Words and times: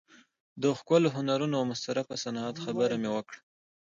د 0.61 0.63
ښکلو 0.79 1.07
هنرونو 1.15 1.53
او 1.59 1.65
مستطرفه 1.71 2.15
صنعت 2.23 2.55
خبره 2.65 2.95
مې 3.01 3.09
وکړه. 3.15 3.39